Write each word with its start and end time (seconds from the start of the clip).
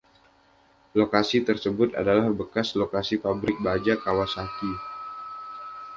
Lokasi 0.99 1.37
tersebut 1.49 1.89
adalah 2.01 2.25
bekas 2.39 2.67
lokasi 2.81 3.15
pabrik 3.25 3.57
Baja 3.65 3.95
Kawasaki. 4.03 4.71